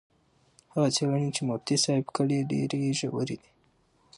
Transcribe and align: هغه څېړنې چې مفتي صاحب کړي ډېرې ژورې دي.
هغه 0.73 0.89
څېړنې 0.95 1.29
چې 1.35 1.41
مفتي 1.49 1.75
صاحب 1.83 2.05
کړي 2.17 2.37
ډېرې 2.51 2.81
ژورې 2.99 3.35
دي. 3.41 3.49